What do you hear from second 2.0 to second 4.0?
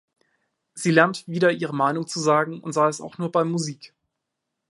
zu sagen und sei es auch nur bei Musik.